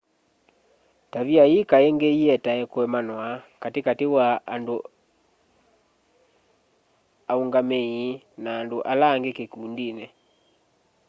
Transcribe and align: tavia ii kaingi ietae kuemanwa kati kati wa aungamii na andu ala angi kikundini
tavia 1.13 1.43
ii 1.53 1.63
kaingi 1.71 2.09
ietae 2.27 2.63
kuemanwa 2.71 3.27
kati 3.61 3.79
kati 3.87 4.05
wa 4.15 4.27
aungamii 7.31 8.23
na 8.43 8.51
andu 8.59 8.77
ala 8.91 9.05
angi 9.13 9.31
kikundini 9.37 10.05